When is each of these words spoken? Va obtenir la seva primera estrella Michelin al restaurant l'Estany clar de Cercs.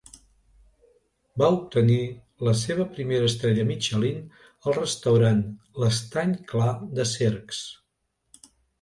Va 1.41 1.49
obtenir 1.57 1.97
la 2.47 2.55
seva 2.63 2.87
primera 2.97 3.29
estrella 3.33 3.67
Michelin 3.73 4.19
al 4.41 4.77
restaurant 4.81 5.47
l'Estany 5.85 6.37
clar 6.53 6.75
de 7.01 7.11
Cercs. 7.17 7.65